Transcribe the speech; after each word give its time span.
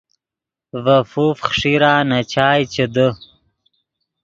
ڤے 0.83 0.97
فوف 1.11 1.37
خݰیرا 1.47 1.93
نے 2.09 2.19
چائے 2.31 2.63
چے 2.73 2.85
دے 2.93 3.07